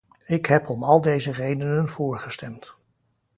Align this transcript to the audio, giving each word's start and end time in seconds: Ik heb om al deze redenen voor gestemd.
Ik 0.25 0.45
heb 0.45 0.69
om 0.69 0.83
al 0.83 1.01
deze 1.01 1.31
redenen 1.31 1.87
voor 1.87 2.19
gestemd. 2.19 2.73